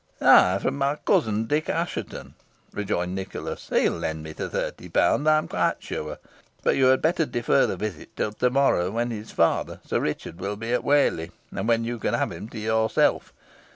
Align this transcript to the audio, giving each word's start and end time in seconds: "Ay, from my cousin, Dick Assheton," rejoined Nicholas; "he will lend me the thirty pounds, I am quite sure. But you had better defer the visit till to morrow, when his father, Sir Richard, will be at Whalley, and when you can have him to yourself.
"Ay, 0.19 0.57
from 0.59 0.77
my 0.79 0.95
cousin, 1.05 1.45
Dick 1.45 1.69
Assheton," 1.69 2.33
rejoined 2.73 3.13
Nicholas; 3.13 3.69
"he 3.69 3.87
will 3.87 3.99
lend 3.99 4.23
me 4.23 4.31
the 4.31 4.49
thirty 4.49 4.89
pounds, 4.89 5.27
I 5.27 5.37
am 5.37 5.47
quite 5.47 5.75
sure. 5.77 6.17
But 6.63 6.75
you 6.75 6.85
had 6.85 7.03
better 7.03 7.27
defer 7.27 7.67
the 7.67 7.77
visit 7.77 8.15
till 8.15 8.31
to 8.33 8.49
morrow, 8.49 8.89
when 8.89 9.11
his 9.11 9.29
father, 9.29 9.79
Sir 9.85 9.99
Richard, 9.99 10.39
will 10.39 10.55
be 10.55 10.73
at 10.73 10.83
Whalley, 10.83 11.29
and 11.55 11.67
when 11.67 11.83
you 11.83 11.99
can 11.99 12.15
have 12.15 12.31
him 12.31 12.49
to 12.49 12.57
yourself. 12.57 13.31